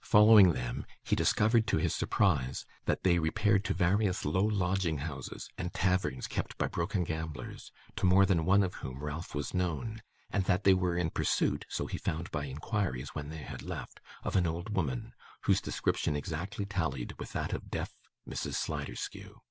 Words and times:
Following 0.03 0.53
them, 0.53 0.83
he 1.03 1.15
discovered, 1.15 1.67
to 1.67 1.77
his 1.77 1.93
surprise, 1.93 2.65
that 2.85 3.03
they 3.03 3.19
repaired 3.19 3.63
to 3.65 3.75
various 3.75 4.25
low 4.25 4.41
lodging 4.43 4.97
houses, 4.97 5.47
and 5.59 5.71
taverns 5.75 6.25
kept 6.25 6.57
by 6.57 6.65
broken 6.65 7.03
gamblers, 7.03 7.71
to 7.97 8.07
more 8.07 8.25
than 8.25 8.43
one 8.43 8.63
of 8.63 8.73
whom 8.81 9.03
Ralph 9.03 9.35
was 9.35 9.53
known, 9.53 10.01
and 10.31 10.45
that 10.45 10.63
they 10.63 10.73
were 10.73 10.97
in 10.97 11.11
pursuit 11.11 11.65
so 11.69 11.85
he 11.85 11.99
found 11.99 12.31
by 12.31 12.45
inquiries 12.45 13.09
when 13.13 13.29
they 13.29 13.43
had 13.43 13.61
left 13.61 14.01
of 14.23 14.35
an 14.35 14.47
old 14.47 14.73
woman, 14.75 15.13
whose 15.43 15.61
description 15.61 16.15
exactly 16.15 16.65
tallied 16.65 17.13
with 17.19 17.33
that 17.33 17.53
of 17.53 17.69
deaf 17.69 17.93
Mrs 18.27 18.55
Sliderskew. 18.55 19.35